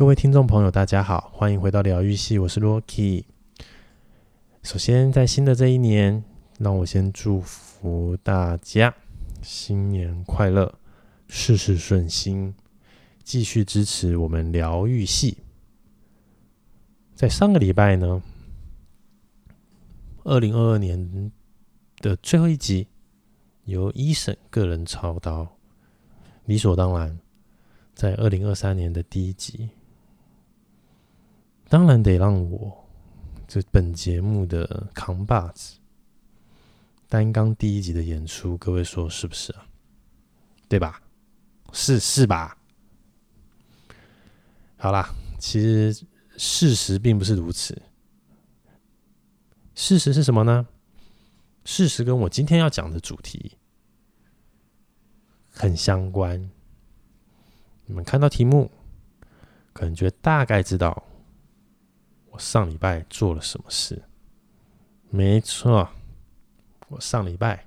[0.00, 3.24] 各位听众朋友，大家好，欢迎回到疗愈系，我是 Rocky。
[4.62, 6.24] 首先，在新的这一年，
[6.58, 8.94] 让我先祝福大家
[9.42, 10.74] 新年快乐，
[11.28, 12.54] 事事顺心，
[13.22, 15.36] 继续支持我们疗愈系。
[17.14, 18.22] 在上个礼拜呢，
[20.24, 21.30] 二零二二年
[21.98, 22.88] 的最后一集，
[23.66, 25.58] 由 Eason 个人操刀，
[26.46, 27.20] 理所当然，
[27.94, 29.68] 在二零二三年的第一集。
[31.70, 32.84] 当然得让我
[33.46, 35.78] 这本节目的扛把子
[37.08, 39.64] 担纲第一集的演出，各位说是不是啊？
[40.68, 41.00] 对吧？
[41.72, 42.58] 是是吧？
[44.78, 46.04] 好啦，其实
[46.36, 47.80] 事实并不是如此。
[49.76, 50.66] 事实是什么呢？
[51.64, 53.56] 事实跟我今天要讲的主题
[55.52, 56.50] 很相关。
[57.86, 58.68] 你们看到题目，
[59.72, 61.04] 可能觉得大概知道。
[62.30, 64.02] 我上礼拜做了什么事？
[65.10, 65.90] 没错，
[66.88, 67.66] 我上礼拜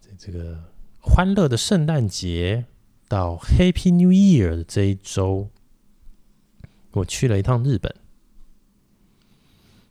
[0.00, 0.62] 在这个
[1.00, 2.66] 欢乐的圣诞节
[3.08, 5.48] 到 Happy New Year 的这一周，
[6.92, 7.94] 我去了一趟日本。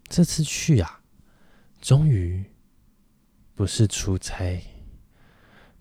[0.08, 1.02] 这次去啊，
[1.82, 2.46] 终于
[3.56, 4.64] 不是出差，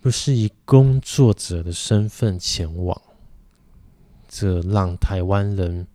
[0.00, 3.00] 不是以工作者的身份前往，
[4.26, 5.86] 这让台湾人。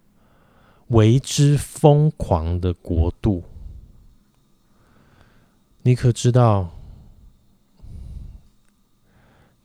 [0.89, 3.43] 为之疯狂的国度，
[5.83, 6.73] 你可知道？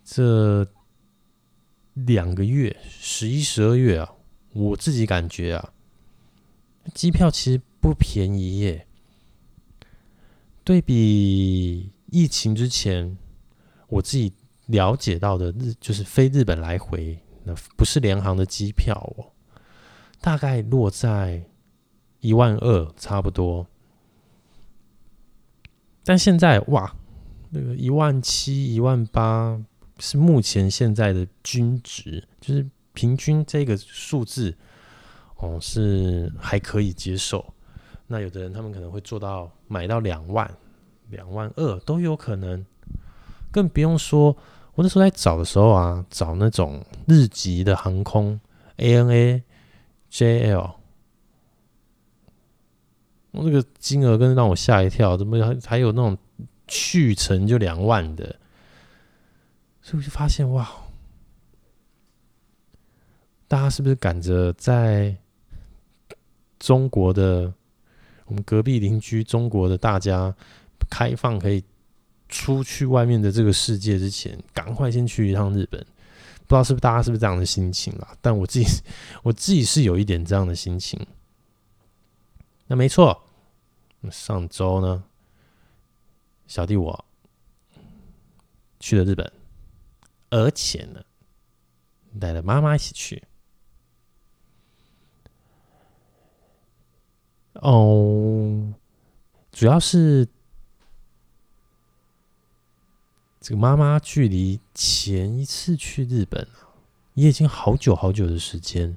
[0.04, 0.66] 这
[1.94, 4.12] 两个月，十一、十二月啊，
[4.52, 5.72] 我自己感觉啊，
[6.92, 8.86] 机票其实不便宜耶。
[10.64, 13.16] 对比疫情之前，
[13.88, 14.32] 我自己
[14.66, 19.31] 了解到的日，就是飞日本来回，那不是联航的机票哦。
[20.22, 21.42] 大概落在
[22.20, 23.66] 一万二，差不多。
[26.04, 26.94] 但现在哇，
[27.50, 29.60] 那个一万七、一万八
[29.98, 34.56] 是目前现在的均值，就是平均这个数字
[35.38, 37.44] 哦，是还可以接受。
[38.06, 40.48] 那有的人他们可能会做到买到两万、
[41.10, 42.64] 两万二都有可能，
[43.50, 44.36] 更不用说
[44.74, 48.38] 我那时候在找的时候啊，找那种日籍的航空
[48.76, 49.42] ANA。
[50.12, 50.74] JL，
[53.30, 56.18] 我这个金额跟让我吓一跳，怎么还还有那种
[56.68, 58.36] 去程就两万的？
[59.80, 60.70] 所以我就发现哇，
[63.48, 65.16] 大家是不是赶着在
[66.58, 67.52] 中国的
[68.26, 70.34] 我们隔壁邻居中国的大家
[70.90, 71.64] 开放可以
[72.28, 75.84] 出去外面的这个世界之前，赶快先去一趟日本？
[76.52, 78.14] 不知道是不是大家是不是这样的心情啦？
[78.20, 78.66] 但我自己，
[79.24, 81.00] 我自己是有一点这样的心情。
[82.66, 83.24] 那没错，
[84.10, 85.02] 上周呢，
[86.46, 87.06] 小弟我
[88.78, 89.32] 去了日本，
[90.28, 91.02] 而且呢，
[92.20, 93.24] 带着妈妈一起去。
[97.54, 98.74] 哦，
[99.52, 100.28] 主要是。
[103.42, 106.46] 这个妈妈距离前一次去日本
[107.14, 108.96] 也已经好久好久的时间，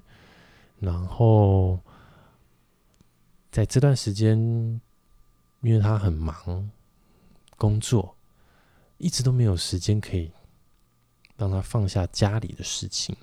[0.79, 1.79] 然后
[3.51, 4.37] 在这段时间，
[5.61, 6.69] 因为她很忙
[7.57, 8.15] 工作，
[8.99, 10.31] 一直都没有时间可以
[11.35, 13.17] 让她放下家里的事情，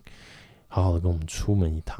[0.66, 1.96] 好好的跟我们出门一趟。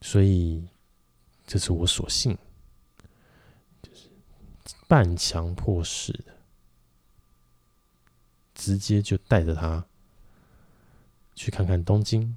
[0.00, 0.66] 所以
[1.46, 2.38] 这是我所幸。
[4.94, 6.36] 半强迫式的，
[8.54, 9.84] 直接就带着他
[11.34, 12.36] 去看看东京，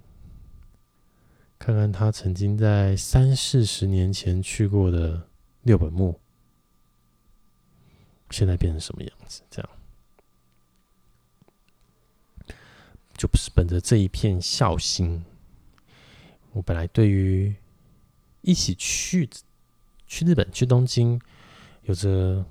[1.59, 5.29] 看看他曾经在三四十年前去过的
[5.61, 6.19] 六本木，
[8.31, 9.43] 现在变成什么样子？
[9.51, 9.69] 这样，
[13.15, 15.23] 就不是本着这一片孝心。
[16.53, 17.55] 我本来对于
[18.41, 19.29] 一起去
[20.07, 21.21] 去日本、去东京。
[21.87, 22.45] 有着，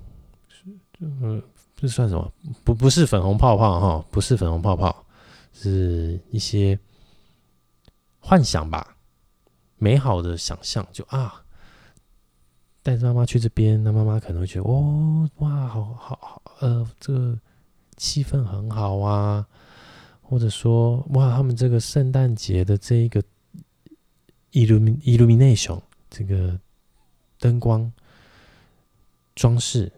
[0.99, 1.41] 嗯，
[1.75, 2.33] 这算什么？
[2.63, 5.05] 不，不是粉红泡泡哈，不是粉红泡泡，
[5.53, 6.77] 是一些
[8.19, 8.97] 幻想吧，
[9.77, 10.85] 美好的想象。
[10.91, 11.43] 就啊，
[12.81, 17.39] 带着妈妈去这边，那妈妈可能会觉得，哦，哇，好好好，呃，这个
[17.95, 19.45] 气氛很好啊，
[20.23, 23.21] 或者说，哇，他们这个圣诞节的这一个
[24.53, 25.79] illum illumination，
[26.09, 26.59] 这个
[27.37, 27.93] 灯光。
[29.37, 29.91] 装饰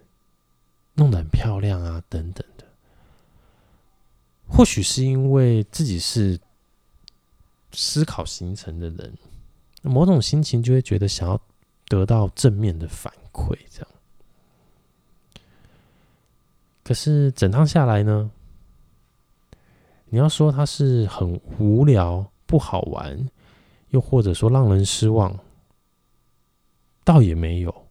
[0.95, 2.65] 弄得很漂亮啊，等等的。
[4.45, 6.37] 或许是因为自己是
[7.71, 9.17] 思考形成的人，
[9.81, 11.39] 某种心情就会觉得想要
[11.87, 13.87] 得到正面的反馈，这样。
[16.83, 18.29] 可是整趟下来呢，
[20.07, 23.29] 你要说它是很无聊、不好玩，
[23.91, 25.39] 又或者说让人失望，
[27.05, 27.88] 倒也没有。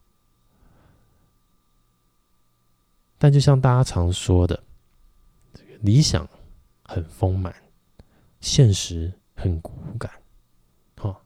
[3.19, 4.63] 但就像大家常说的，
[5.53, 6.29] 这个理想
[6.85, 7.55] 很丰满，
[8.41, 10.11] 现实很骨感。
[10.97, 11.21] 哈，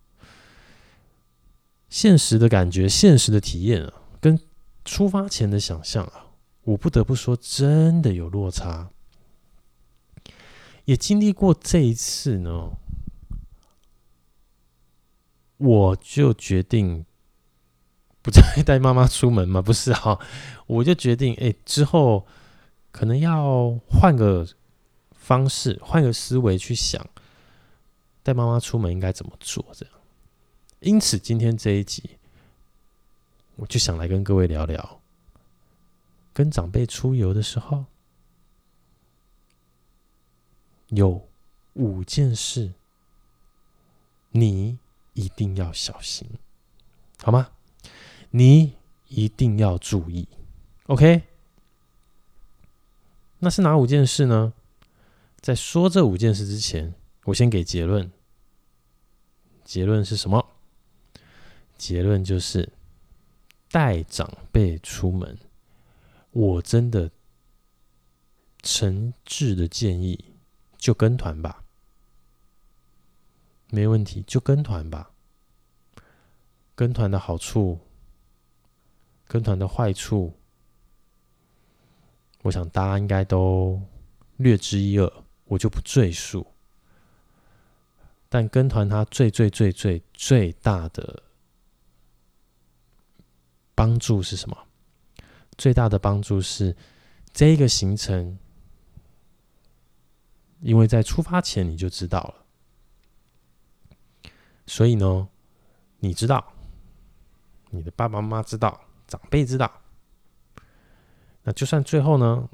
[1.88, 4.40] 现实的感觉、现实的体验啊，跟
[4.84, 6.30] 出发前的想象啊。
[6.62, 8.90] 我不得不说，真的有落差。
[10.84, 12.70] 也经历过这一次呢，
[15.56, 17.04] 我就决定
[18.22, 20.18] 不再带妈妈出门吗， 不是哈？
[20.66, 22.26] 我就决定，哎，之后
[22.90, 24.46] 可能要换个
[25.10, 27.04] 方式，换个思维去想，
[28.22, 29.94] 带妈妈出门应该怎么做这样。
[30.80, 32.18] 因此，今天这一集，
[33.56, 35.00] 我就想来跟各位聊聊。
[36.32, 37.84] 跟长辈出游的时候，
[40.88, 41.28] 有
[41.74, 42.72] 五件事，
[44.30, 44.78] 你
[45.12, 46.26] 一定要小心，
[47.22, 47.50] 好吗？
[48.32, 48.74] 你
[49.08, 50.26] 一定要注意
[50.86, 51.22] ，OK？
[53.38, 54.52] 那是哪五件事呢？
[55.40, 56.94] 在说这五件事之前，
[57.24, 58.10] 我先给结论。
[59.64, 60.48] 结论是什么？
[61.76, 62.72] 结论就是
[63.70, 65.38] 带长辈出门。
[66.30, 67.10] 我真的
[68.62, 70.24] 诚挚的建议，
[70.78, 71.64] 就跟团吧，
[73.68, 75.10] 没问题，就跟团吧。
[76.74, 77.80] 跟团的好处，
[79.32, 80.30] 跟团的坏处，
[82.42, 83.80] 我想大家应该都
[84.36, 85.10] 略知一二，
[85.46, 86.46] 我就不赘述。
[88.28, 91.22] 但跟团它最最最最最大的
[93.74, 94.66] 帮助是什么？
[95.56, 96.76] 最大的帮助是，
[97.32, 98.38] 这一个行程，
[100.60, 104.30] 因为在出发前你就知道了，
[104.66, 105.26] 所以呢，
[106.00, 106.52] 你知道，
[107.70, 108.78] 你的爸爸妈妈知道，
[109.12, 109.82] 长辈知道，
[111.42, 112.48] 那就算最后呢，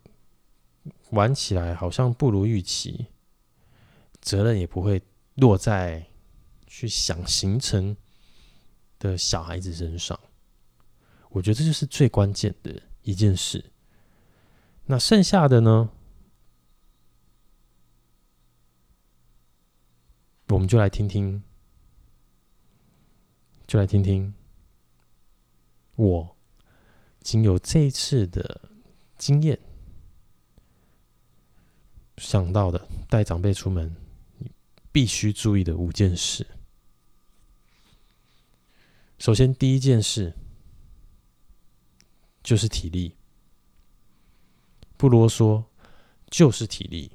[1.10, 3.06] 玩起来好像不如预期，
[4.20, 5.00] 责任也不会
[5.36, 6.04] 落在
[6.66, 7.96] 去想行程
[8.98, 10.18] 的小孩子身上。
[11.30, 12.82] 我觉得这就是最关键的。
[13.02, 13.70] 一件事，
[14.84, 15.88] 那剩下的呢？
[20.48, 21.42] 我们就来听听，
[23.66, 24.34] 就来听听
[25.94, 26.36] 我
[27.28, 28.62] 经由这一次的
[29.18, 29.58] 经验
[32.16, 33.94] 想到的带长辈出门
[34.90, 36.46] 必须注意的五件事。
[39.18, 40.32] 首先，第一件事。
[42.42, 43.14] 就是体力，
[44.96, 45.64] 不啰嗦，
[46.30, 47.12] 就是体力。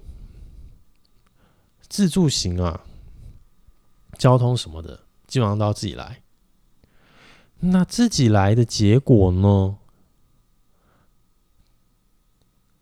[1.89, 2.85] 自助行啊，
[4.19, 6.21] 交通什么的，基本上都要自己来。
[7.61, 9.79] 那自己来的结果呢，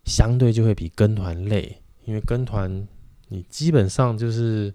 [0.06, 2.88] 相对就会比跟团累，因为跟团
[3.28, 4.74] 你基本上就是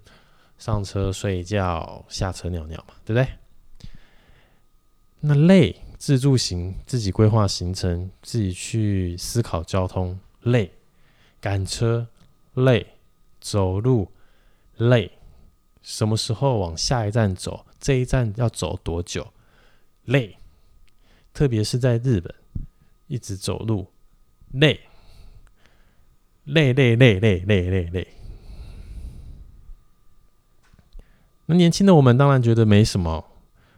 [0.59, 3.29] 上车睡觉，下车尿尿嘛，对不对？
[5.21, 5.83] 那累。
[5.99, 10.69] 自助行，自己规划行程，自己去思考交通，累；
[11.41, 12.07] 赶车
[12.53, 12.87] 累，
[13.41, 14.13] 走路
[14.77, 15.11] 累。
[15.81, 17.65] 什么时候往下一站走？
[17.81, 19.33] 这一站要走多久？
[20.05, 20.37] 累。
[21.33, 22.33] 特别是在日本，
[23.07, 23.91] 一直走路，
[24.53, 24.79] 累，
[26.47, 28.09] 累累累累累累累。
[31.47, 33.25] 那年轻的我们当然觉得没什么，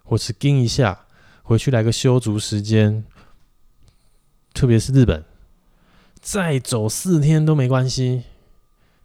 [0.05, 1.07] 或是盯一下。
[1.43, 3.05] 回去来个修足时间，
[4.53, 5.25] 特别是日本，
[6.21, 8.25] 再走四天都没关系。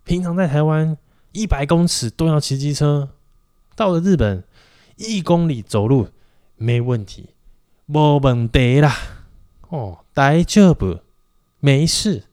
[0.03, 0.97] 平常在台湾
[1.31, 3.11] 一百公尺都要骑机车，
[3.77, 4.43] 到了日本
[4.97, 6.09] 一公里走路
[6.57, 7.29] 没问题，
[7.85, 8.93] 没问题啦。
[9.69, 10.99] 哦，大丈夫，
[11.59, 12.23] 没事。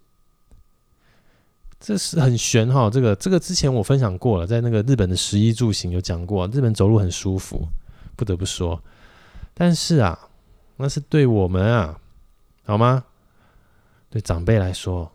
[1.80, 7.66] 这是很玄哈，这个这个之前我分享过了，在那个日本的食衣住行有讲过，日本走路很舒服，
[8.16, 8.80] 不得不说。
[9.54, 10.28] 但是啊，
[10.76, 11.98] 那是对我们啊，
[12.64, 13.04] 好吗？
[14.10, 15.10] 对长辈来说，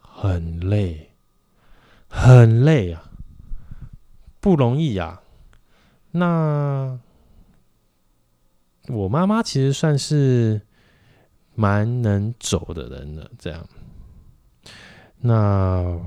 [0.00, 1.10] 很累，
[2.08, 3.10] 很累啊，
[4.40, 5.20] 不容易呀。
[6.12, 6.98] 那
[8.88, 10.60] 我妈妈其实算是
[11.54, 13.66] 蛮能走的人了，这样，
[15.20, 16.00] 那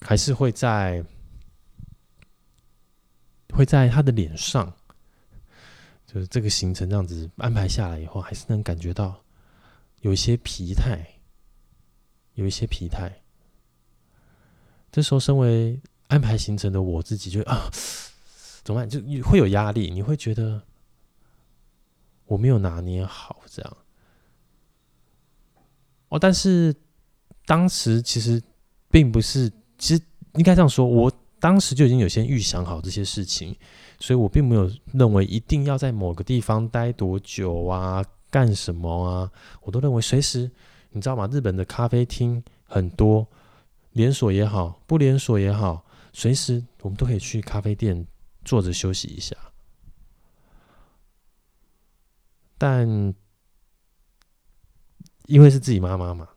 [0.00, 1.04] 还是会在
[3.52, 4.72] 会在他的脸上，
[6.06, 9.22] 就是这个行程这样子安排下来以后，还是能感觉到
[10.00, 11.04] 有一些疲态，
[12.34, 13.12] 有一些疲态。
[14.92, 17.68] 这时候，身为安排行程的我自己就啊，
[18.62, 18.88] 怎么办？
[18.88, 20.62] 就会有压力，你会觉得
[22.26, 23.76] 我没有拿捏好这样。
[26.08, 26.74] 哦，但是
[27.50, 28.40] 当时其实
[28.92, 30.00] 并不是，其实
[30.34, 33.56] 应该这样说，我当时就已经有先预想好这些事情，
[33.98, 40.48] 所以我并没有认为一定要在某个地方待多久啊，干什么啊，我都认为随时，
[40.90, 41.28] 你知道吗？
[41.32, 43.26] 日本的咖啡厅很多，
[43.94, 48.06] 连锁也好，不连锁也好，随时我们都可以去咖啡店
[48.44, 49.34] 坐着休息一下，
[52.56, 53.12] 但。
[55.26, 56.28] 因为是自己妈妈嘛，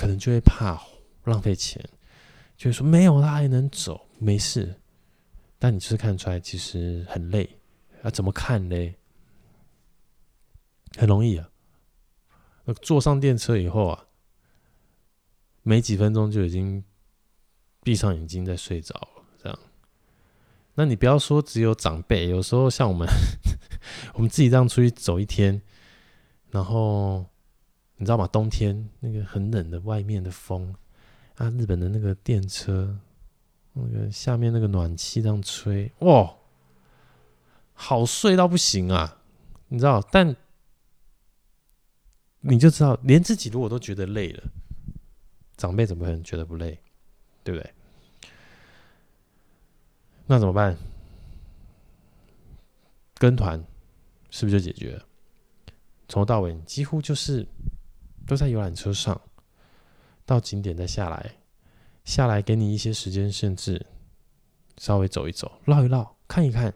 [0.00, 0.80] 可能就会怕
[1.24, 1.78] 浪费钱，
[2.56, 4.80] 就会说没有他还能走，没事。
[5.58, 7.46] 但你就是看出来，其实很累
[8.02, 8.08] 啊？
[8.08, 8.96] 怎么看嘞？
[10.96, 11.50] 很容易啊。
[12.80, 14.06] 坐上电车以后啊，
[15.62, 16.82] 没几分钟就已经
[17.82, 19.22] 闭上眼睛在睡着了。
[19.42, 19.58] 这样，
[20.76, 23.06] 那你不要说只有长辈，有时候像我们，
[24.14, 25.60] 我们自己这样出去走一天，
[26.48, 27.26] 然后。
[28.00, 28.26] 你知道吗？
[28.28, 30.74] 冬天那个很冷的外面的风
[31.36, 32.98] 啊，日本的那个电车，
[33.74, 36.34] 那个下面那个暖气这样吹，哇，
[37.74, 39.18] 好睡到不行啊！
[39.68, 40.34] 你知道，但
[42.40, 44.44] 你就知道，连自己如果都觉得累了，
[45.58, 46.80] 长辈怎么可能觉得不累？
[47.44, 47.74] 对不对？
[50.26, 50.74] 那怎么办？
[53.16, 53.62] 跟团
[54.30, 55.04] 是不是就解决了？
[56.08, 57.46] 从头到尾，几乎就是。
[58.26, 59.20] 都在游览车上，
[60.24, 61.36] 到景点再下来，
[62.04, 63.86] 下来给你一些时间限制，
[64.78, 66.72] 稍微走一走，绕一绕，看一看，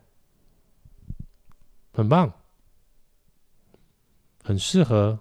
[1.92, 2.32] 很棒，
[4.42, 5.20] 很适合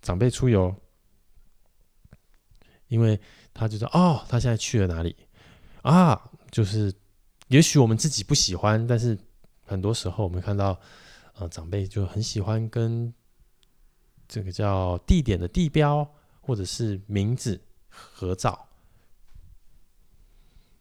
[0.00, 0.74] 长辈出游，
[2.86, 3.20] 因为
[3.52, 5.14] 他就说哦，他现在去了哪里
[5.82, 6.30] 啊？
[6.50, 6.94] 就是
[7.48, 9.18] 也许我们自己不喜欢，但是
[9.66, 10.80] 很多时候我们看到，
[11.34, 13.12] 呃，长辈就很喜欢跟。
[14.28, 16.06] 这个叫地点的地标，
[16.42, 17.58] 或者是名字
[17.88, 18.68] 合照，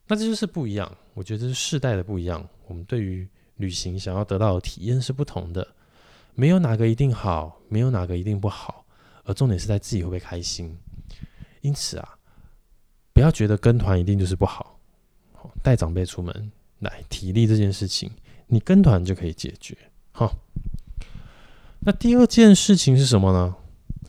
[0.05, 0.97] 那这就是不一样。
[1.13, 2.47] 我觉得是世代的不一样。
[2.67, 5.65] 我们对于旅行想要得到的体验是不同的，
[6.35, 8.85] 没有哪个一定好，没有哪个一定不好，
[9.23, 10.77] 而重点是在自己会不会开心。
[11.61, 12.19] 因此啊，
[13.13, 14.77] 不要觉得跟团一定就是不好。
[15.63, 18.11] 带长辈出门来体力这件事情，
[18.45, 19.77] 你跟团就可以解决。
[20.11, 20.33] 好。
[21.79, 23.55] 那第二件事情是什么呢？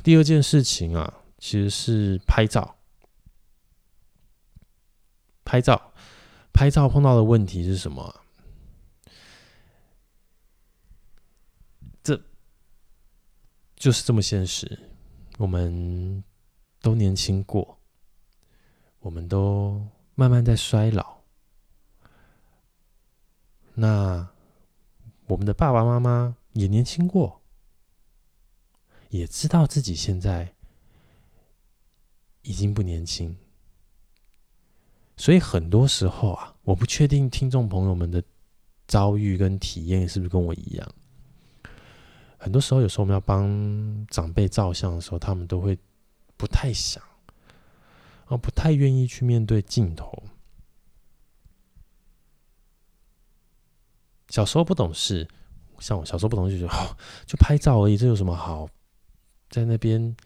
[0.03, 2.77] 第二件事情啊，其实是拍照。
[5.45, 5.93] 拍照，
[6.53, 8.23] 拍照碰到的问题是什么？
[12.03, 12.21] 这
[13.77, 14.79] 就是这么现实。
[15.39, 16.23] 我们
[16.83, 17.79] 都年轻过，
[18.99, 21.19] 我们都慢慢在衰老。
[23.75, 24.29] 那
[25.27, 27.38] 我们的爸爸妈妈也年轻过。
[29.09, 30.55] 也知道自己现在
[32.43, 33.37] 已经不年轻，
[35.17, 38.23] 所以很多时候啊，我不确定听众朋友们的
[38.87, 40.95] 遭遇跟体验是不是跟我一样。
[42.39, 45.77] 很多时候，有时候我们要帮长辈照相的时候，他们都会
[46.37, 47.03] 不太想，
[48.27, 50.23] 啊，不太愿意去面对镜头。
[54.29, 55.27] 小时候不懂事，
[55.81, 56.69] 像我小时候不懂事，就，
[57.27, 58.69] 就拍照而已，这有什么好？
[59.49, 60.17] 在那边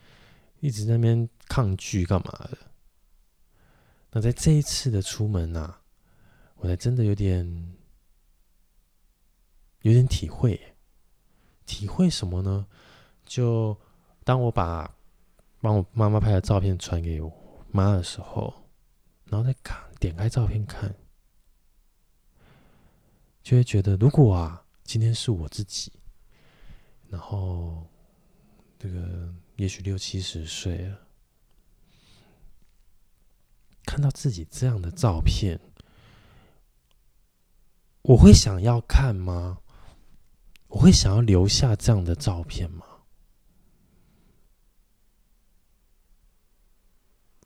[0.61, 2.59] 一直在那边抗拒干嘛的？
[4.11, 5.81] 那在这一次的出门啊，
[6.57, 7.77] 我才真的有点
[9.83, 10.75] 有点体会，
[11.65, 12.67] 体会什么呢？
[13.25, 13.77] 就
[14.25, 14.95] 当我把
[15.61, 18.53] 帮我妈妈拍的照片传给我妈的时候，
[19.25, 20.95] 然后再看点开照片看，
[23.43, 25.93] 就会觉得，如果啊，今天是我自己，
[27.09, 27.87] 然后。
[28.83, 30.99] 这个也许六七十岁了，
[33.85, 35.61] 看到自己这样的照片，
[38.03, 39.61] 我会想要看吗？
[40.67, 42.85] 我会想要留下这样的照片吗？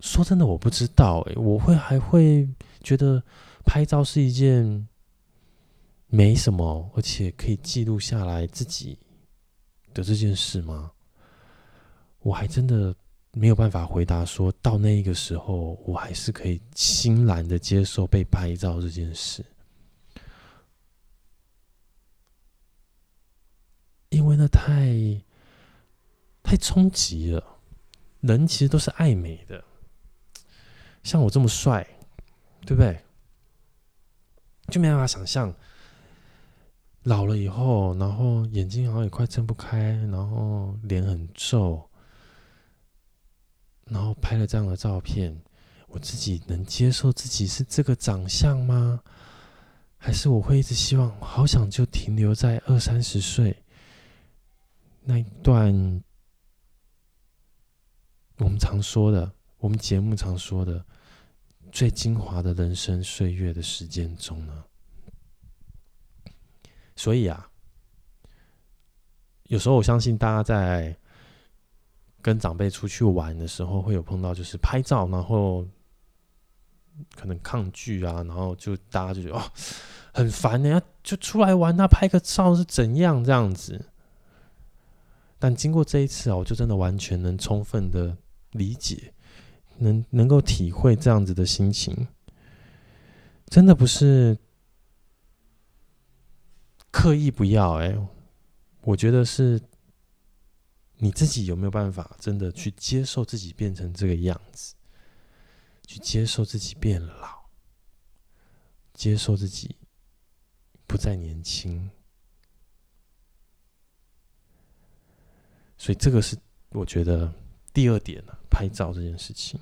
[0.01, 1.37] 说真的，我不知道欸。
[1.37, 2.49] 我会还会
[2.83, 3.23] 觉得
[3.63, 4.89] 拍照是一件
[6.07, 8.99] 没什么，而且可以记录下来自己
[9.93, 10.93] 的这件事吗？
[12.27, 12.93] 我还真的
[13.31, 19.47] 没有办法回答说到那一个时候我还是可以欣然的接受被拍照这件事。
[24.09, 25.23] 因为那太
[26.43, 27.61] 太冲击了。
[28.23, 29.63] 人其实都是爱美的。
[31.05, 31.87] 像我这么帅
[32.63, 33.01] 对不对？
[34.67, 35.55] 就没办法想象
[37.05, 41.86] 老了以后然后眼睛好像也快睁不开然后脸很皱
[43.91, 45.37] 然后拍了这样的照片，
[45.89, 49.03] 我自己能接受自己是这个长相吗？
[49.97, 53.57] 还是我会一直希望，好想就停留在二三十岁
[55.03, 56.03] 那一段？
[58.39, 60.85] 我们常说的，我们节目常说的
[61.73, 64.65] 最精华的人生岁月的时间中呢，
[66.95, 67.49] 所以啊，
[69.45, 70.95] 有时候我相信大家在
[72.27, 75.65] 跟长辈出去玩的时候，会有碰到就是拍照，然后
[77.15, 79.43] 可能抗拒啊，然后就大家就觉得哦
[80.13, 83.87] 很烦呀，就出来玩，那拍个照是怎样这样子？
[85.39, 88.17] 但经过这一次啊，我就真的完全能充分的。
[88.53, 89.13] 理解，
[89.77, 92.09] 能能够体会这样子的心情，
[93.49, 94.39] 真的不是
[96.91, 97.95] 刻意不要哎、
[98.81, 99.61] 我觉得是
[100.97, 104.75] 你自己有没有办法真的去接受自己变成这个样子，
[105.87, 107.45] 去接受自己变老，
[108.95, 109.77] 接受自己
[110.87, 111.91] 不再年轻，
[115.77, 116.37] 所以这个是
[116.71, 117.33] 我觉得
[117.73, 118.33] 第二点呢。
[118.49, 119.61] 拍照这件事情，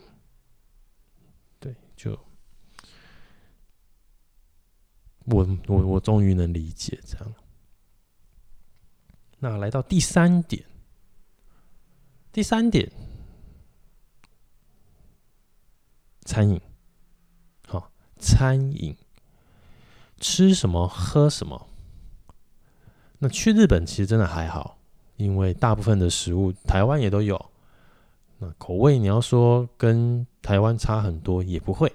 [1.58, 2.12] 对，就
[5.24, 7.34] 我我我终于能理解这样。
[9.40, 10.64] 那来到第三点，
[12.34, 12.90] 第三点，
[16.24, 16.60] 餐饮，
[17.68, 18.96] 好，餐饮，
[20.18, 21.68] 吃什么喝什么。
[23.18, 24.78] 那去日本其实真的还好，
[25.14, 27.52] 因为大部分的食物台湾也都有。
[28.38, 31.92] 那口味你要说跟台湾差很多也不会，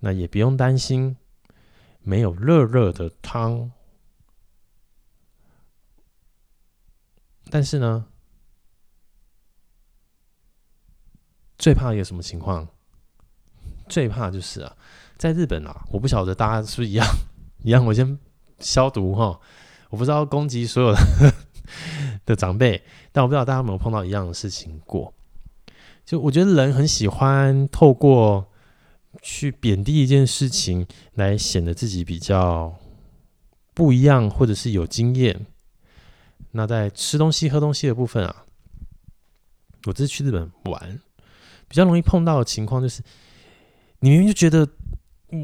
[0.00, 1.16] 那也不用担心
[2.00, 3.70] 没有热热的汤。
[7.48, 8.08] 但是呢，
[11.58, 12.66] 最怕有什么情况？
[13.88, 14.76] 最怕就是啊，
[15.16, 17.06] 在日本啊，我不晓得大家是不是一样
[17.64, 17.84] 一样。
[17.84, 18.18] 我先
[18.60, 19.38] 消毒哈，
[19.90, 20.98] 我不知道攻击所有的。
[22.24, 25.12] 的长辈，但我不知道大家有没有碰到一样的事情过。
[26.02, 28.50] 就我觉得人很喜欢透过
[29.20, 32.74] 去贬低一件事情，来显得自己比较
[33.74, 35.46] 不一样，或者是有经验。
[36.52, 38.44] 那在吃东西、喝东西的部分啊，
[39.84, 40.98] 我这次去日本玩，
[41.68, 43.02] 比较容易碰到的情况就是，
[44.00, 44.66] 你明明就觉得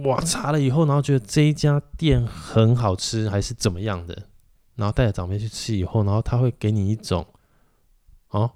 [0.05, 4.17] 哇，查了以后，然后觉得这一家店很好吃，还是怎么样的。
[4.77, 7.25] 然后带着长辈去吃以后，然后他会给你一种，
[8.31, 8.51] 哦，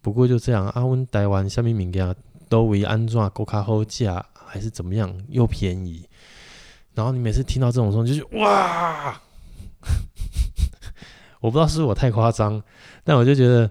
[0.00, 2.14] 不过就这样，阿温台湾下面物件
[2.48, 6.06] 都为安怎够卡后价，还是怎么样又便宜。
[6.94, 9.20] 然后你每次听到这种时候，就是哇，
[11.40, 12.62] 我不知道是不是我太夸张，
[13.02, 13.68] 但我就觉得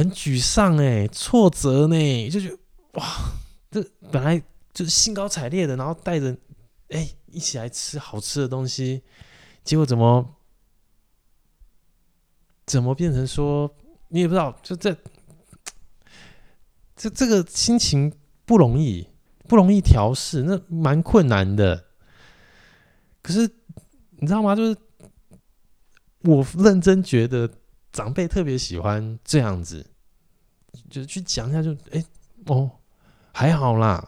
[0.00, 2.58] 很沮丧哎，挫折呢，就觉得
[2.92, 3.04] 哇，
[3.70, 6.34] 这本来就是兴高采烈的，然后带着
[6.88, 9.02] 哎一起来吃好吃的东西。
[9.62, 10.36] 结果怎么
[12.64, 13.70] 怎么变成说
[14.08, 14.58] 你也不知道？
[14.62, 14.96] 就这
[16.96, 18.10] 这这个心情
[18.46, 19.06] 不容易，
[19.46, 21.84] 不容易调试，那蛮困难的。
[23.20, 23.40] 可是
[24.12, 24.56] 你知道吗？
[24.56, 24.74] 就是
[26.22, 27.50] 我认真觉得
[27.92, 29.89] 长辈特别喜欢这样子，
[30.88, 32.04] 就去讲一下就，哎
[32.46, 32.70] 哦
[33.32, 34.06] 还好啦，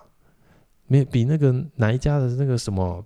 [0.87, 3.05] 没比那个哪一家的那个什么。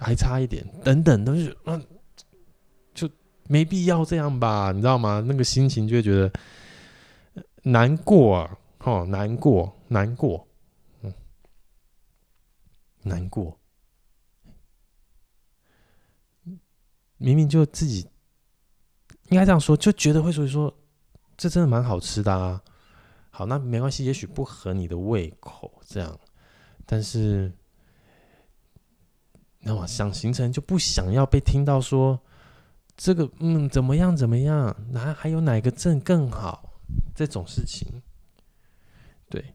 [0.00, 1.86] 还差一点，等等，都是嗯，
[2.94, 3.06] 就
[3.46, 5.22] 没必要这样吧，你知道吗？
[5.26, 6.32] 那个心情就会觉得
[7.64, 10.48] 难过啊，哦，难过，难过，
[11.02, 11.12] 嗯，
[13.02, 13.54] 难过。
[17.18, 18.08] 明明就自己
[19.28, 20.74] 应该这样说，就觉得会所以说
[21.36, 22.62] 这真的蛮好吃的啊。
[23.32, 26.20] 好，那没关系，也许不合你的胃口，这样，
[26.86, 27.52] 但是。
[29.64, 32.20] 那么想行程就不想要被听到说
[32.96, 36.80] 这个嗯怎么样怎么样，哪还有哪个镇更好
[37.14, 38.02] 这种事情，
[39.30, 39.54] 对，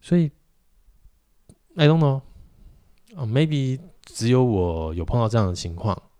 [0.00, 0.32] 所以
[1.76, 2.20] I don't know，
[3.14, 6.10] 哦，maybe 只有我有碰到这样的情况，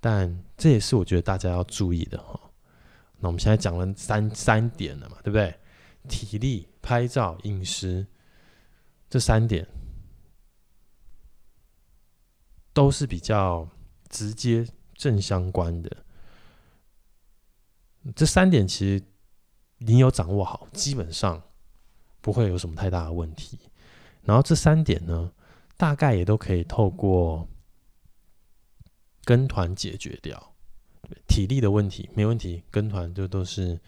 [0.00, 2.49] 但这也是我觉得大家要注意的哈。
[3.20, 5.54] 那我们现在讲了三三点了嘛，对不对？
[6.08, 8.06] 体力、拍照、饮食
[9.08, 9.66] 这三点。
[12.72, 13.68] 都是比较
[14.08, 16.04] 直接、正相关的。
[18.14, 19.04] 这三点其实
[19.78, 21.42] 你有掌握好，基本上
[22.20, 23.58] 不会有什么太大的问题。
[24.22, 25.32] 然后这三点呢，
[25.76, 27.46] 大概也都可以透过
[29.24, 30.49] 跟团解决掉。
[31.26, 33.78] 体力的问题没问题，跟团就都是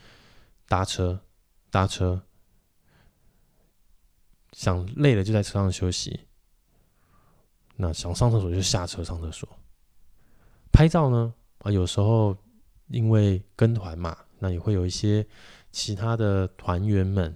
[0.69, 1.21] 搭车
[1.71, 2.21] 搭车，
[4.53, 6.21] 想累了就在车上休息。
[7.77, 9.49] 那想上厕所就下车上厕所。
[10.71, 12.37] 拍照呢啊，有时候
[12.89, 15.27] 因为跟团嘛，那也会有一些
[15.71, 17.35] 其他的团员们，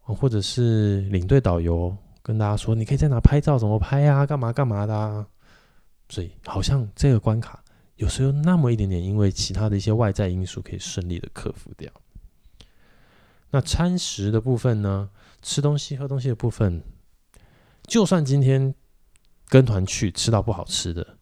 [0.00, 5.26] 或者是领队导游跟大家说，你可以在哪拍照，怎么拍啊，干嘛干嘛的啊。
[6.10, 7.63] 所以好像这个关卡
[8.04, 11.90] 有时候那么一点点，因为其他的一些外在因素可以顺利的克服掉。
[13.50, 15.08] 那餐食的部分呢，
[15.40, 16.82] 吃东西喝东西的部分。
[17.86, 18.74] 就算今天
[19.48, 21.16] 跟团去吃到不好吃的，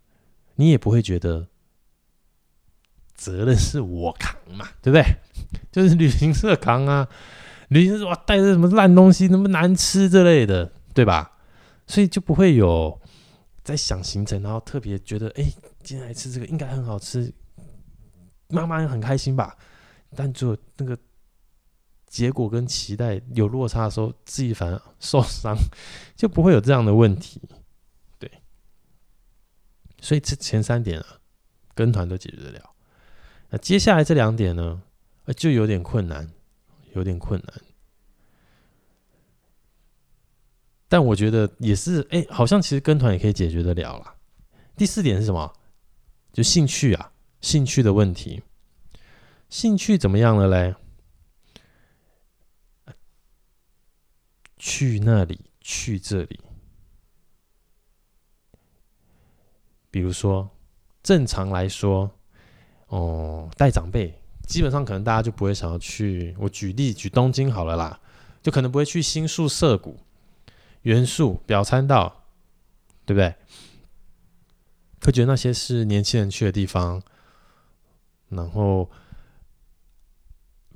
[0.56, 1.46] 你也不会觉得
[3.14, 5.04] 责任是我扛嘛， 对不对？
[5.70, 7.08] 就是旅行社扛啊，
[7.68, 11.38] 旅行社哇带着什么烂东西，那么难吃之类的，对吧？
[11.86, 13.00] 所以就不会有
[13.62, 17.32] 在想行程，然后特别觉得，哎，今天来吃这个应该很好吃，
[18.48, 19.56] 妈妈很开心吧？
[20.14, 20.98] 但就那个。
[22.12, 25.56] 结果跟期待有落差的时候，自己反而受伤，
[26.14, 27.40] 就不会有这样的问题。
[28.18, 28.30] 对，
[29.98, 31.06] 所以这前三点啊，
[31.74, 32.74] 跟团都解决得了。
[33.48, 34.82] 那接下来这两点呢，
[35.34, 36.30] 就有点困难，
[36.92, 37.62] 有点困难。
[40.90, 44.14] 但我觉得也是，哎，好像其实跟团也可以解决得了啦。
[44.76, 45.50] 第四点是什么？
[46.32, 48.42] 就兴趣啊，兴趣的问题。
[49.50, 50.74] 兴趣怎么样了嘞？
[54.56, 56.40] 去那里，去这里。
[59.90, 60.48] 比如说，
[61.02, 62.10] 正常来说，
[62.86, 66.34] 哦，带长辈，基本上可能大家就不会想要去。
[66.38, 68.00] 我举例举东京好了啦，
[68.40, 70.00] 就可能不会去新宿涩谷、
[70.80, 72.24] 原宿、表参道，
[73.04, 73.34] 对不对？
[75.02, 77.02] 会觉得那些是年轻人去的地方，
[78.28, 78.90] 然后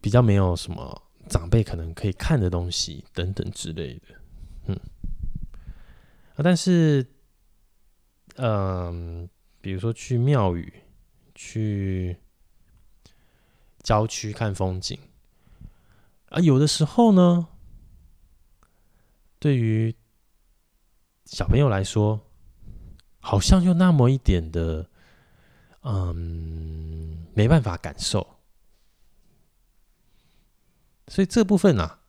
[0.00, 1.02] 比较没有什么。
[1.28, 4.02] 长辈可能可以看的东西等等之类的，
[4.66, 4.80] 嗯，
[6.36, 7.04] 啊，但是，
[8.36, 9.28] 嗯，
[9.60, 10.72] 比如说去庙宇、
[11.34, 12.16] 去
[13.82, 14.96] 郊区看风景，
[16.28, 17.48] 啊，有的时候呢，
[19.40, 19.92] 对于
[21.24, 22.25] 小朋友来说，
[23.28, 24.88] 好像又那么一点的，
[25.82, 28.24] 嗯，没办法感受。
[31.08, 32.02] 所以这部分啊，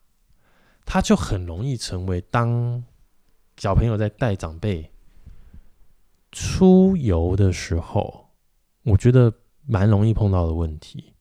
[0.85, 2.83] 他就很容易成为当
[3.57, 4.91] 小朋友在带长辈
[6.31, 8.29] 出游的时候，
[8.83, 9.33] 我觉得
[9.65, 11.15] 蛮容易碰到的问题。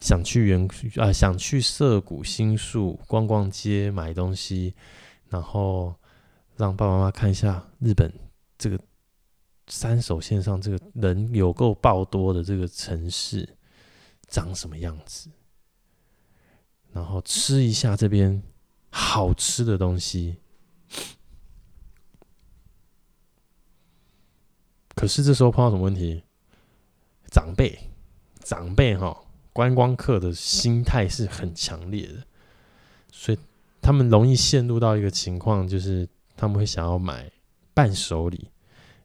[0.00, 4.74] 想去原啊，想去涩谷新宿逛逛街买东西，
[5.34, 5.92] 然后
[6.56, 8.12] 让爸爸妈妈看一下日本
[8.56, 8.78] 这个。
[9.66, 13.56] 三手线上这个人有够爆多的这个城市
[14.26, 15.30] 长什么样子？
[16.92, 18.42] 然后吃一下这边
[18.90, 20.36] 好吃的东西。
[24.94, 26.22] 可是这时候碰到什么问题？
[27.30, 27.90] 长辈，
[28.40, 29.18] 长辈哈，
[29.54, 32.26] 观光客的心态是很强烈的，
[33.10, 33.38] 所以
[33.84, 37.30] 他们容易陷入到一个情况，就是他们会想要买
[37.74, 38.48] 伴手礼。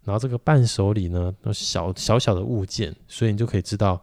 [0.06, 4.02] 然后这个伴手礼呢，都小小小的物件，所以你就可以知道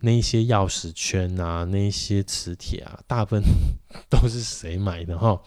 [0.00, 3.42] 那一些钥匙圈啊，那一些磁铁啊，大部分
[4.10, 5.40] 都是谁买的哈。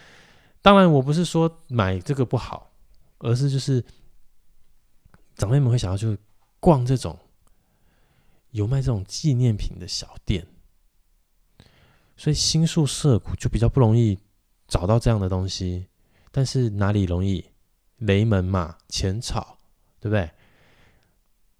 [0.62, 2.72] 当然，我不是说买这个不好，
[3.18, 3.84] 而是就是
[5.36, 6.16] 长辈们会想要去
[6.58, 7.18] 逛这种
[8.52, 10.46] 有卖这种纪念品的小店，
[12.16, 14.18] 所以新宿涩谷就比较不容易
[14.68, 15.86] 找到这样的东西。
[16.30, 17.44] 但是哪里容易？
[17.98, 19.58] 雷门嘛，浅草，
[20.00, 20.28] 对不对？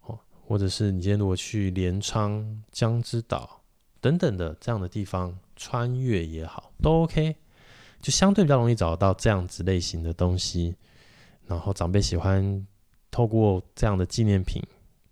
[0.00, 3.62] 哦，或者是你今天如果去镰仓、江之岛
[4.00, 7.36] 等等的这样的地方，穿越也好，都 OK，
[8.00, 10.74] 就相对比较容易找到这样子类型的东西。
[11.46, 12.66] 然后长辈喜欢
[13.08, 14.60] 透过这样的纪念品，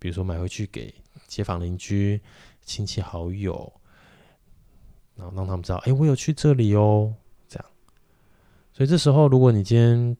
[0.00, 0.92] 比如说买回去给
[1.28, 2.20] 街坊邻居、
[2.64, 3.72] 亲戚好友，
[5.20, 7.14] 然后让他们知道，哎，我有去这里哦，
[7.46, 7.66] 这样。
[8.72, 10.16] 所以这时候，如果你今天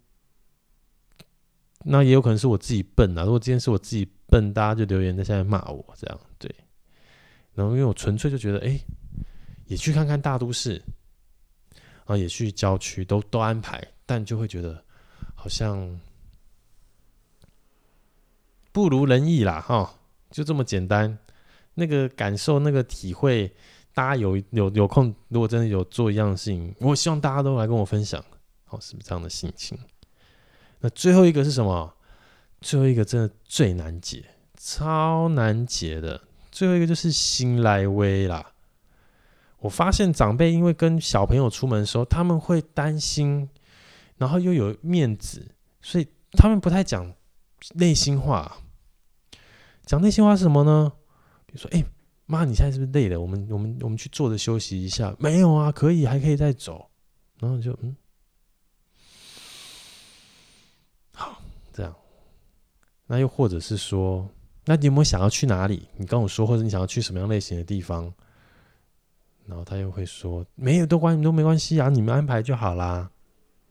[1.84, 3.24] 那也有可能是我自己笨啊！
[3.24, 6.54] 如果今天是我自己笨，大家就留言在下面骂我这样对。
[7.54, 8.78] 然后因为我纯粹就觉得，哎、
[9.66, 10.80] 也去看看大都市，
[12.04, 14.84] 啊，也去郊区，都都安排，但就会觉得
[15.34, 15.98] 好像
[18.72, 19.94] 不如人意啦，哈，
[20.30, 21.18] 就这么简单。
[21.72, 23.50] 那个感受，那个体会，
[24.00, 28.24] 大家有有有空，如果真的有做一样的事情，我希望大家都来跟我分享，
[28.64, 29.78] 好，是不是这样的心情？
[30.78, 31.92] 那最后一个是什么？
[32.62, 34.24] 最后一个真的最难解，
[34.56, 36.18] 超难解的。
[36.50, 38.52] 最后一个就是心来威啦。
[39.58, 43.50] 我发现长辈因为跟小朋友出门的时候，他们会担心，
[44.16, 47.12] 然后又有面子，所以他们不太讲
[47.74, 48.56] 内心话。
[49.84, 50.90] 讲内心话是什么呢？
[51.44, 51.84] 比如说，哎，
[52.30, 53.20] 妈，你现在是不是累了？
[53.20, 55.14] 我们我们我们去坐着休息一下。
[55.18, 56.88] 没有啊，可以，还可以再走。
[57.40, 57.96] 然后就嗯，
[61.12, 61.92] 好，这样。
[63.06, 64.28] 那又或者是说，
[64.64, 65.88] 那你有没有想要去哪里？
[65.96, 68.12] 你跟我说，或者你想要去什么样类型的地方？
[69.46, 73.10] 然后他又会说，没有都关都没关系啊，你们安排就好啦。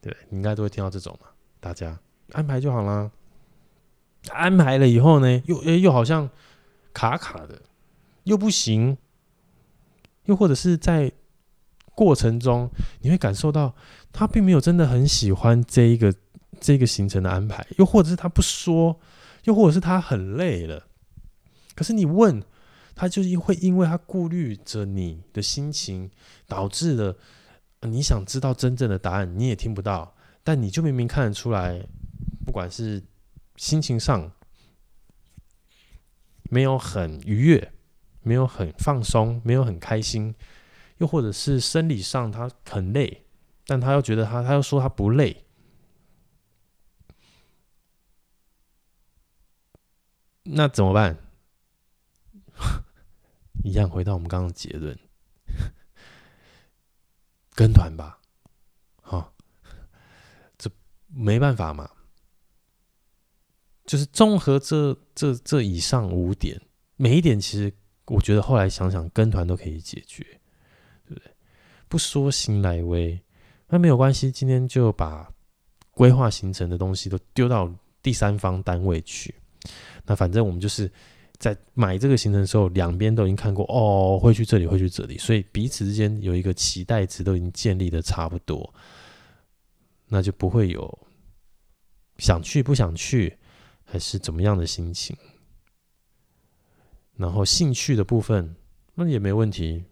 [0.02, 1.28] 对，你应该都会听到这种嘛，
[1.62, 1.98] 大家
[2.34, 3.10] 安排就好啦。
[4.32, 6.30] 安排了以后呢，又诶又好像
[6.92, 7.62] 卡卡的。
[8.24, 8.98] 又不行，
[10.26, 11.12] 又或者是在
[11.96, 12.70] 过程中，
[13.02, 13.76] 你会感受到
[14.12, 16.14] 他并没有真的很喜欢这一个
[16.60, 19.00] 这个行程的安排，又或者是他不说，
[19.44, 20.88] 又或者是他很累了，
[21.76, 22.42] 可是你问
[22.96, 26.10] 他，就是会因为他顾虑着你的心情，
[26.48, 27.18] 导致了
[27.82, 31.86] 你想知道真正的答案，你也听不到，但你就明明看得出来，
[32.46, 33.02] 不管是
[33.56, 34.32] 心情上
[36.50, 37.72] 没有很愉悦。
[38.30, 40.36] 没有很放松，没有很开心，
[41.00, 43.26] 又或者是生理上他很累，
[43.66, 45.46] 但他又觉得他，他又说他不累，
[50.44, 51.18] 那怎么办？
[53.66, 54.96] 一样回到我们刚刚的结论，
[57.56, 58.22] 跟团吧，
[59.02, 59.34] 好，
[60.56, 60.70] 这
[61.08, 61.90] 没办法嘛，
[63.88, 66.62] 就是综合这这这以上五点，
[66.96, 67.74] 每一点其实。
[68.10, 70.24] 我觉得后来想想，跟团都可以解决，
[71.08, 71.32] 对不对？
[71.88, 73.20] 不说新来威，
[73.68, 74.32] 那没有关系。
[74.32, 75.32] 今天就把
[75.92, 79.34] 规划行程的东西都丢到第三方单位去。
[80.06, 80.92] 那反正我们就是
[81.38, 88.74] 在买这个行程的时候，两边都已经看过哦，会去这里，会去这里，所以彼此之间有一个期待值都已经建立的差不多，
[90.08, 91.08] 那就不会有
[92.18, 93.38] 想去不想去，
[93.84, 95.16] 还是怎么样的心情。
[97.20, 98.56] 然后兴趣的部分，
[98.96, 99.84] 那也没问题。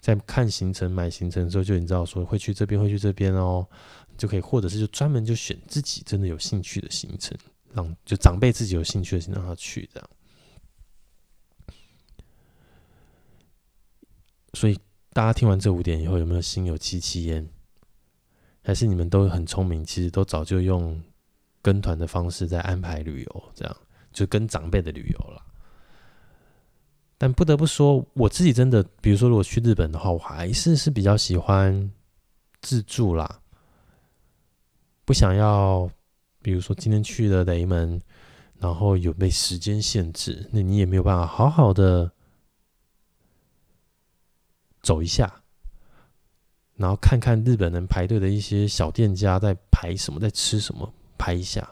[0.00, 3.66] 在看行程、买行程的时候，就已经知道说会去这边，会去这边哦，
[4.16, 7.36] 就可以，或者是就专门就选自己真的有兴趣的行程，
[7.72, 10.10] 让就长辈自己有兴趣的行程让他去这样。
[14.54, 14.78] 所以
[15.12, 17.48] 大家听完这五点以后，有没有心有戚戚焉？
[18.62, 21.00] 还是你们都很聪明，其实都早就用
[21.60, 23.76] 跟团的方式在安排旅游，这样
[24.12, 25.44] 就跟长辈的旅游了。
[27.20, 31.90] 但不得不说，我自己真的，比如说，如果去日本的话，我还是是比较喜欢
[32.60, 33.40] 自助啦。
[35.04, 35.90] 不想要，
[36.40, 38.00] 比如说今天去了雷门，
[38.60, 42.12] 然后有被时间限制，那你也没有办法好好的
[44.80, 45.42] 走一下，
[46.76, 51.68] 然后看看日本人排队的一些小店家在排什么，在吃什么，拍一下，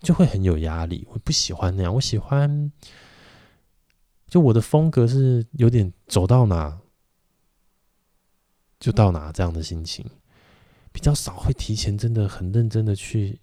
[0.00, 1.06] 就会很有压力。
[1.10, 2.70] 我不喜欢那样，我喜欢。
[4.33, 6.79] 就我的风格是有点走到哪
[8.79, 10.05] 就到哪这样的心情，
[10.91, 13.39] 比较少会提前真的很认真的去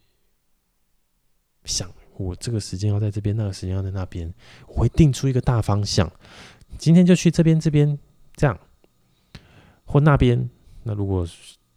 [1.64, 4.33] 想，我这个时间要在这边，那个时间要在那边，
[4.68, 6.11] 我会定出一个大方向，
[6.79, 7.99] 今天就去这边这边
[8.35, 8.59] 这样，
[9.85, 10.49] 或那边。
[10.85, 11.27] 那如果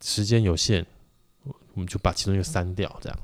[0.01, 0.85] 时间有限，
[1.73, 3.19] 我们就把其中一个删掉，这样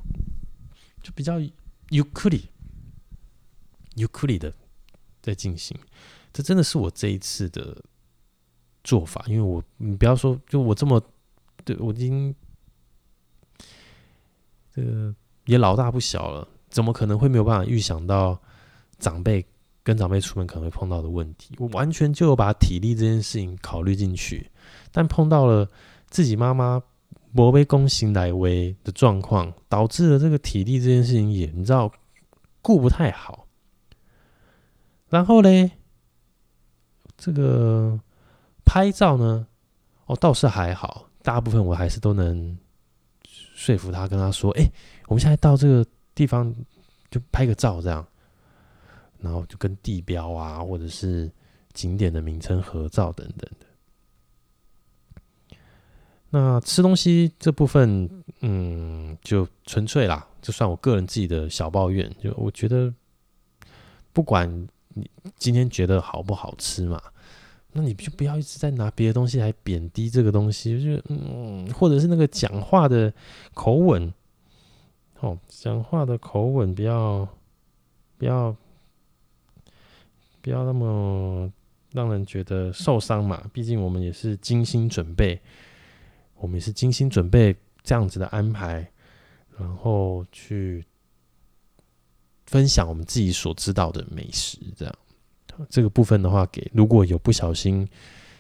[1.03, 2.49] 就比较ゆっくり
[3.95, 4.51] ゆっくり的。
[5.22, 5.76] 在进行，
[6.32, 7.76] 这真的是我这一次的
[8.82, 11.00] 做法，因为我你不要说，就我这么，
[11.64, 12.34] 对我已经
[14.74, 15.14] 这个
[15.46, 18.40] 也老大不小了，怎么可能会没有办法预想到
[18.98, 19.44] 长辈
[19.82, 21.54] 跟长辈出门可能会碰到的问题？
[21.58, 24.50] 我完全就有把体力这件事情考虑进去，
[24.92, 25.68] 但碰到了
[26.08, 26.82] 自己妈妈
[27.32, 31.92] 没被公行来为的状况，导致了这个体力这件事情也你知道
[32.62, 33.46] 顾不太好。
[35.10, 35.70] 然后呢，
[37.18, 38.00] 这个
[38.64, 39.46] 拍照呢，
[40.06, 42.56] 哦，倒是还好，大部分我还是都能
[43.26, 44.70] 说服他，跟他说：“哎，
[45.08, 46.54] 我们现在到这个地方
[47.10, 48.06] 就拍个照，这样，
[49.18, 51.30] 然后就跟地标啊，或者是
[51.74, 53.66] 景点的名称合照等等的。”
[56.32, 58.08] 那吃东西这部分，
[58.40, 62.94] 嗯，就纯粹啦，就算我个人自己的小抱怨，就我觉得，
[64.12, 67.00] 不管你今天觉得好不好吃嘛，
[67.72, 73.12] 那你就不要一直在拿别的东西来贬低这个东西，就是嗯，或者是那个讲话的
[73.54, 74.12] 口吻，
[75.20, 77.28] 哦，讲话的口吻不要
[78.18, 78.54] 不要
[80.40, 81.50] 不要那么
[81.92, 85.40] 让人觉得受伤嘛，毕竟我们也是精心准备。
[86.42, 88.90] 我们也是精心准备这样子的安排，
[89.58, 90.82] 然后去
[92.50, 94.58] 分享我们自己所知道的美食。
[94.76, 94.94] 这样，
[95.68, 97.88] 这个部分的话，给如果有不小心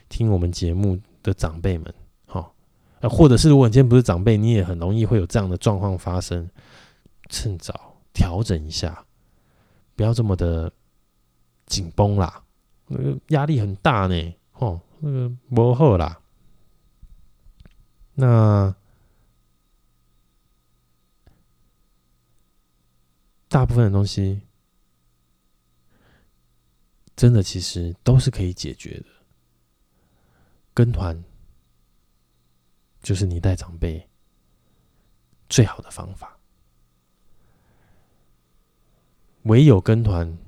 [0.08, 1.94] 听我们节目的长辈们，
[3.02, 6.50] 或者是如果你今天不是长辈，你也很容易会有这样的状况发生，
[7.28, 9.06] 趁早调整一下，
[9.94, 10.72] 不要这么的
[11.66, 12.42] 紧绷啦，
[12.88, 16.18] 那个压力很大呢，哦，那个不好啦。
[18.14, 18.74] 那
[23.50, 24.42] 大部分的东西，
[27.16, 29.06] 真的其实都是可以解决的。
[30.72, 31.22] 跟团
[33.02, 34.08] 就是你带长辈
[35.48, 36.38] 最好的方法，
[39.42, 40.38] 唯有跟团，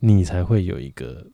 [0.00, 1.30] 你才会有一个。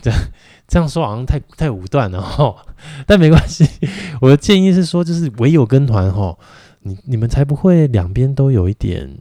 [0.00, 0.20] 这 样
[0.68, 2.64] 这样说好像太太武断了哈，
[3.08, 3.68] 但没关系。
[4.20, 6.38] 我的建议是说，就是唯有跟团哈，
[6.80, 9.20] 你你们才不会两边都有一点，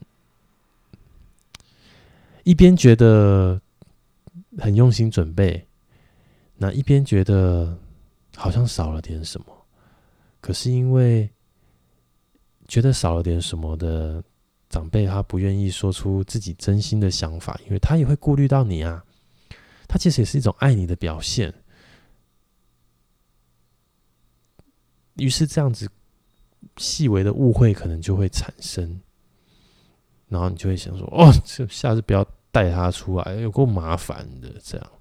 [2.44, 3.62] 一边觉得
[4.58, 5.68] 很用心准备，
[6.56, 7.78] 那一边觉得
[8.36, 9.46] 好像少了点什么。
[10.42, 11.30] 可是因为
[12.68, 14.24] 觉得少了点什么的
[14.70, 19.04] 长辈，他不愿意说出自己真心的想法，因为他也会顾虑到你啊。
[19.88, 21.52] 他其实也是一种爱你的表现，
[25.16, 25.90] 于是这样子
[26.78, 29.02] 细微的误会可能就会产生，
[30.28, 34.92] 然后你就会想说：“哦，这下次不要带他出来，有够麻烦的。”这样，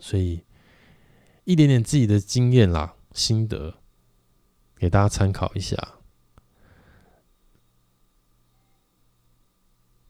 [0.00, 0.42] 所以
[1.44, 3.74] 一点点自己的经验啦、心得，
[4.76, 5.76] 给大家参考一下。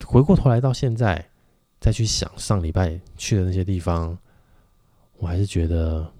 [0.05, 1.29] 回过头来到现在。
[1.79, 4.17] 再去想上礼拜去的那些地方，
[5.17, 6.11] 我还是觉得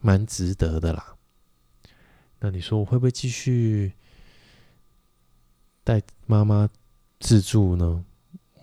[0.00, 1.16] 蛮值得的啦。
[2.40, 3.92] 那你说我会不会继续
[5.84, 6.68] 带妈妈
[7.18, 8.04] 自助呢？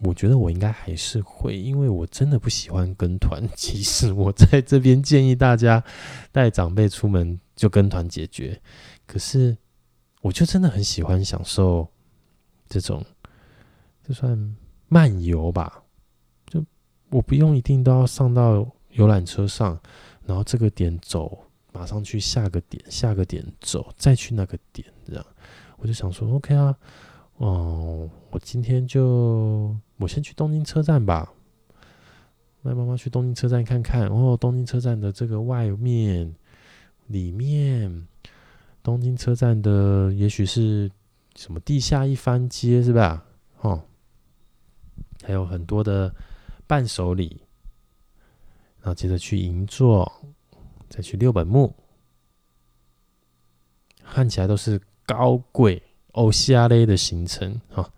[0.04, 3.48] 我觉得我应该还是会，因为我真的不喜欢跟团。
[3.56, 5.84] 其实我在这边建议大家
[6.32, 8.62] 带长辈出门就跟团解决，
[9.08, 9.58] 可是
[10.22, 11.88] 我就真的很喜欢享受
[12.70, 13.04] 这种。
[14.08, 14.56] 就算
[14.88, 15.84] 漫游吧，
[16.46, 16.64] 就
[17.10, 19.78] 我不用一定都要上到游览车上，
[20.28, 21.40] 然后这个点走，
[21.72, 25.26] 马上去下个点，下个点走，再去那个点，这样。
[25.78, 26.78] 我就想说，OK 啊，
[27.38, 31.32] 哦，我今天就我先去东京车站吧，
[32.62, 34.10] 带妈妈去东京车站看看。
[34.10, 36.36] 哦，东京车站的这个外面、
[37.06, 38.06] 里面，
[38.84, 40.92] 东京车站的也许是
[41.38, 43.24] 什么地下一番街，是吧？
[43.62, 43.82] 哦。
[45.24, 46.14] 还有很多的
[46.68, 47.42] 伴手礼，
[48.88, 50.10] 然后接着去银座，
[50.88, 51.76] 再去六本木，
[54.02, 57.92] 看起来都是高贵欧西亚类的行程哈，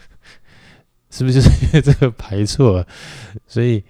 [1.08, 2.86] 是不是就是因为这个排错了？
[3.46, 3.82] 所以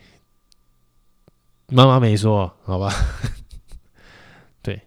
[1.66, 2.88] 妈妈没说，好吧？
[4.62, 4.80] 对，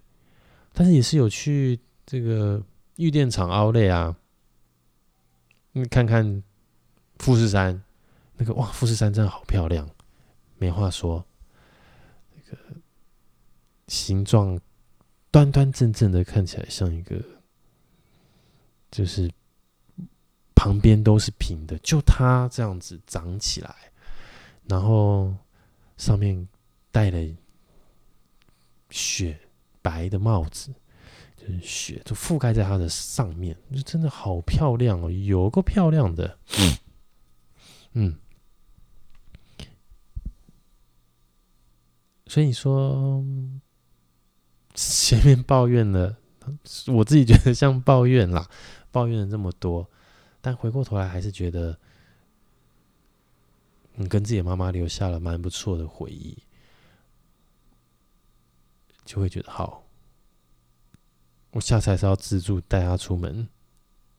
[0.72, 2.64] 但是也是有去这个
[2.96, 4.16] 玉电厂奥类啊，
[5.74, 6.42] 你看看。
[7.18, 7.84] 富士山，
[8.38, 9.90] 那个哇，富士山真的好漂亮，
[10.60, 11.26] 没话说。
[12.36, 12.58] 那个
[13.88, 14.60] 形状
[15.32, 17.20] 端端正正的，看起来像一个，
[18.92, 19.32] 就是
[20.54, 23.76] 旁边都是平的，就它这样子长起来，
[24.66, 25.34] 然后
[25.98, 26.48] 上面
[26.92, 27.36] 戴了
[28.90, 29.40] 雪
[29.82, 30.74] 白的帽子，
[31.38, 36.38] 就是雪就覆盖在它的上面，就真的好漂亮哦，有够漂亮的。
[37.94, 38.16] 嗯
[42.30, 43.26] 所以你说
[44.76, 46.16] 前面抱怨了，
[46.88, 48.48] 我自己觉得像抱怨啦，
[48.92, 49.90] 抱怨了这么多，
[50.40, 51.80] 但回过头来还是觉得，
[53.96, 56.38] 你跟自己的妈妈留下了蛮不错的回忆，
[59.06, 59.84] 就会觉得好，
[61.50, 63.50] 我下次还是要自助带她出门，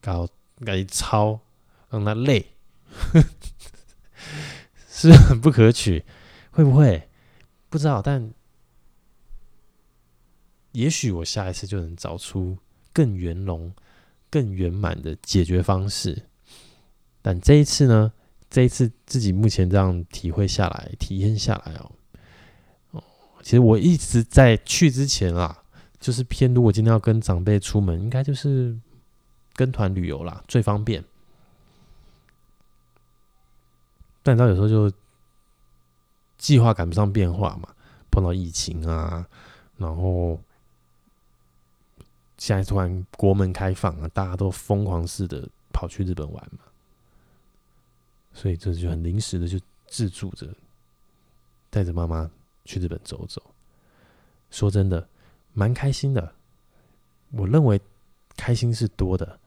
[0.00, 0.26] 搞
[0.66, 1.38] 搞操，
[1.88, 2.54] 让她累。
[4.88, 6.04] 是很不可取，
[6.50, 7.08] 会不会？
[7.70, 8.30] 不知道，但
[10.72, 12.58] 也许我下一次就能找出
[12.92, 13.72] 更圆融、
[14.28, 16.26] 更圆满的解决方式。
[17.22, 18.12] 但这一次呢？
[18.50, 21.92] 这一次自己目前这样体会下来、体验下来哦，
[22.90, 23.02] 哦，
[23.42, 25.62] 其实我一直在去之前啊，
[26.00, 28.76] 就是偏如果今天要跟长辈出门，应该就是
[29.54, 31.04] 跟团旅游啦，最方便。
[34.24, 34.92] 但到有时候就
[36.40, 37.68] 计划赶不上变化嘛，
[38.10, 39.28] 碰到疫情啊，
[39.76, 40.40] 然后
[42.38, 46.60] 现在突然国门开放啊，大家都疯狂似的跑去日本玩嘛。
[48.32, 50.48] 所以这就很临时的就自助着，
[51.68, 52.30] 带着妈妈
[52.64, 53.42] 去日本走走。
[54.50, 55.06] 说真的，
[55.52, 56.32] 蛮开心的。
[57.32, 57.78] 我认为
[58.36, 59.38] 开心是多的。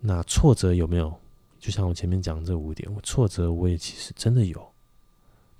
[0.00, 1.18] 那挫折有没有？
[1.58, 4.71] 就像我前面讲这五点，我挫折我也其实真的有。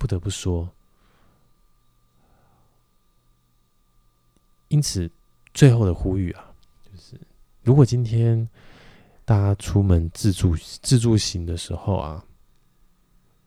[0.02, 0.68] 不得不说，
[4.66, 5.08] 因此
[5.54, 7.20] 最后的呼吁啊，就是
[7.62, 8.48] 如果今天
[9.24, 12.24] 大家出门自助自助行的时候啊。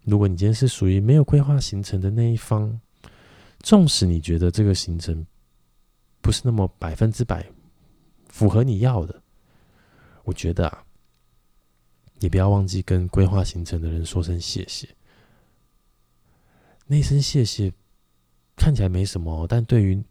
[0.06, 2.80] 如果你今天是属于没有规划行程的那一方，
[3.60, 5.26] 纵使你觉得这个行程
[6.22, 7.46] 不是那么百分之百
[8.30, 9.22] 符合你要的，
[10.24, 10.86] 我觉得啊，
[12.20, 14.88] 你不要忘记跟规划行程的人说声谢谢。
[16.88, 17.72] 那声谢谢
[18.56, 20.04] 看起来没什么，但对于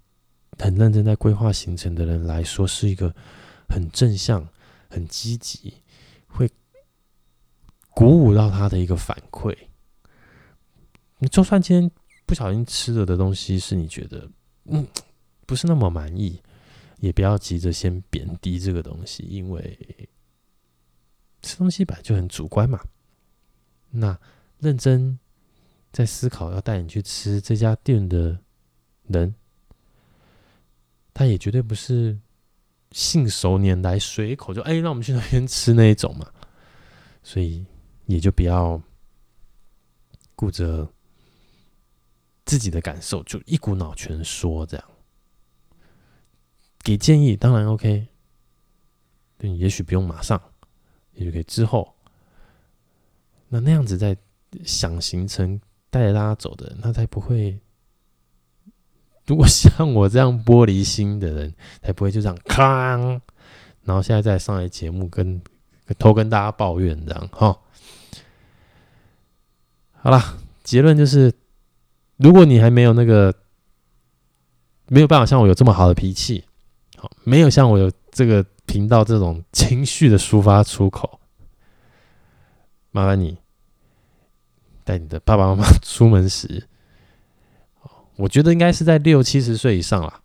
[0.59, 3.15] 很认真在规划行程的人来说，是一个
[3.69, 4.47] 很正向、
[4.89, 5.75] 很积极，
[6.27, 6.51] 会
[7.91, 9.57] 鼓舞到他的一个反馈。
[11.19, 11.91] 你就算今天
[12.27, 14.29] 不小心吃了的东西是你觉得
[14.65, 14.87] 嗯
[15.47, 16.43] 不是那么满意，
[16.99, 19.79] 也不要急着先贬低这个东西，因为
[21.41, 22.81] 吃东西本来就很主观嘛。
[23.91, 24.19] 那
[24.59, 25.19] 认真
[25.95, 28.39] 在思考要带你去吃这家店的
[29.07, 29.35] 人，
[31.15, 32.19] 他也绝对不是
[32.93, 36.31] 信手拈来随口就哎，让我们去那边吃那一种嘛。
[37.23, 37.65] 所以
[38.05, 38.83] 也就不要
[40.37, 40.87] 顾着。
[42.47, 44.87] 自己的感受就一股脑全说，这样
[46.81, 48.07] 给建议当然 OK，
[49.39, 50.39] 对，也许不用马上，
[51.15, 51.95] 也许可以之后。
[53.49, 54.15] 那那样子在
[54.63, 55.59] 想行程
[55.95, 57.57] 带着大家走的人，那才不会。
[59.27, 63.21] 如果像我这样玻璃心的人，才不会就这样哐，
[63.85, 65.41] 然后现在再上来节目跟
[65.99, 67.57] 偷跟大家抱怨这样哈。
[69.93, 70.21] 好了，
[70.65, 71.33] 结论就是。
[72.17, 73.35] 如果你还没有那个
[74.87, 76.45] 没有办法像我有这么好的脾气，
[76.97, 81.19] 好，没有像我有这个频道这种情绪的抒发出口，
[82.93, 83.37] 麻烦你
[84.85, 86.69] 带你的爸爸妈妈出门时，
[88.17, 90.23] 我觉得应该是在六七十岁以上了，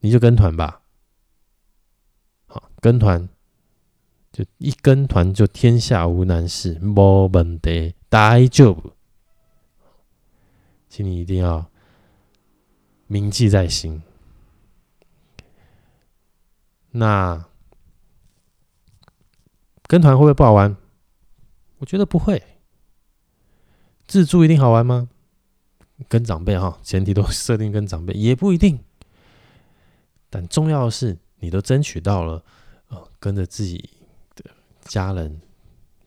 [0.00, 0.82] 你就跟团吧，
[2.46, 3.28] 好，跟团
[4.32, 8.92] 就一跟团就天下无难事，没问题，大丈夫。
[10.88, 11.64] 请你一定要
[13.06, 14.02] 铭记在心。
[16.90, 17.46] 那
[19.86, 20.76] 跟团会不会不好玩？
[21.78, 22.42] 我觉得不会。
[24.12, 25.08] 自助一定好玩吗？
[26.06, 28.78] 跟长辈哈，前提都设定跟长辈也不一定。
[30.28, 32.44] 但重要的是，你都争取到了，
[32.88, 33.88] 呃，跟着自己
[34.34, 34.50] 的
[34.82, 35.40] 家人、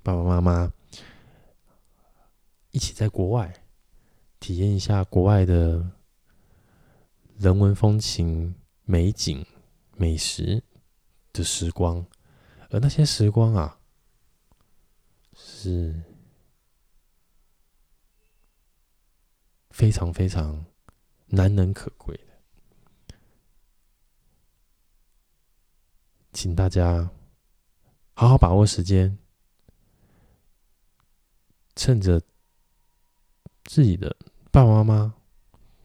[0.03, 0.71] 爸爸妈妈
[2.69, 3.51] 一起在国外。
[4.39, 5.83] 体验一下国外的
[7.39, 8.53] 人文风情、
[8.83, 9.43] 美景、
[9.97, 10.61] 美食
[11.33, 12.05] 的时光，
[12.69, 13.79] 而那些时光啊，
[15.33, 16.03] 是
[19.75, 20.65] 非常非常
[21.25, 23.17] 难能可贵的。
[26.31, 27.09] 请大家
[28.13, 29.17] 好好把握时间，
[31.75, 32.21] 趁着
[33.65, 34.15] 自己的。
[34.49, 35.13] 爸爸妈妈，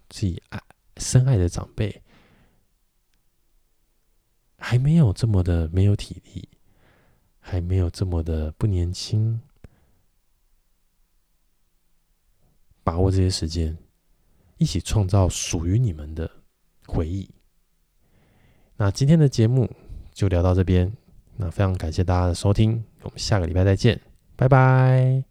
[0.08, 0.62] 自己爱
[0.98, 2.04] 深爱的长辈，
[4.56, 6.48] 还没有这么的没有体力，
[7.40, 9.42] 还没有这么的不年轻，
[12.90, 13.78] 把握这些时间，
[14.58, 16.28] 一起创造属于你们的
[16.88, 17.30] 回忆。
[18.76, 19.70] 那今天的节目
[20.12, 20.92] 就聊到这边，
[21.36, 24.00] 那非常感谢大家的收听，我们下个礼拜再见，
[24.34, 25.29] 拜拜。